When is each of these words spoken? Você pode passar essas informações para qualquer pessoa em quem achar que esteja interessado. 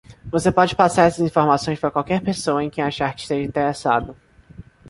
Você 0.31 0.51
pode 0.51 0.75
passar 0.75 1.03
essas 1.05 1.19
informações 1.19 1.79
para 1.79 1.91
qualquer 1.91 2.21
pessoa 2.23 2.63
em 2.63 2.71
quem 2.71 2.83
achar 2.83 3.13
que 3.13 3.21
esteja 3.21 3.45
interessado. 3.47 4.17